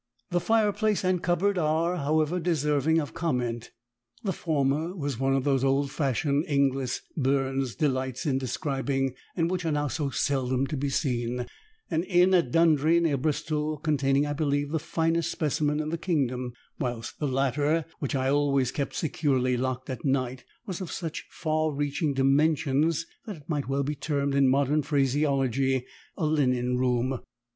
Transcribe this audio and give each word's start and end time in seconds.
The 0.31 0.39
fireplace 0.39 1.03
and 1.03 1.21
cupboard 1.21 1.59
are, 1.59 1.97
however, 1.97 2.39
deserving 2.39 2.97
of 2.99 3.13
comment; 3.13 3.69
the 4.23 4.33
former 4.33 4.95
was 4.95 5.19
one 5.19 5.35
of 5.35 5.43
those 5.43 5.63
old 5.63 5.91
fashioned 5.91 6.43
ingles 6.47 7.01
Burns 7.15 7.75
delights 7.75 8.25
in 8.25 8.39
describing, 8.39 9.13
and 9.37 9.51
which 9.51 9.63
are 9.63 9.71
now 9.71 9.89
so 9.89 10.09
seldom 10.09 10.65
to 10.65 10.75
be 10.75 10.89
seen; 10.89 11.45
an 11.91 12.01
inn 12.05 12.33
at 12.33 12.49
Dundry, 12.51 12.99
near 12.99 13.15
Bristol, 13.15 13.77
containing, 13.77 14.25
I 14.25 14.33
believe, 14.33 14.71
the 14.71 14.79
finest 14.79 15.29
specimen 15.31 15.79
in 15.79 15.89
the 15.89 15.99
kingdom; 15.99 16.53
whilst 16.79 17.19
the 17.19 17.27
latter, 17.27 17.85
which 17.99 18.15
I 18.15 18.27
always 18.29 18.71
kept 18.71 18.95
securely 18.95 19.55
locked 19.55 19.87
at 19.91 20.03
night, 20.03 20.43
was 20.65 20.81
of 20.81 20.91
such 20.91 21.25
far 21.29 21.71
reaching 21.71 22.15
dimensions 22.15 23.05
that 23.27 23.35
it 23.35 23.43
might 23.47 23.67
well 23.69 23.83
be 23.83 23.93
termed 23.93 24.33
in 24.33 24.49
modern 24.49 24.81
phraseology 24.81 25.85
a 26.17 26.25
linen 26.25 26.79
room. 26.79 27.19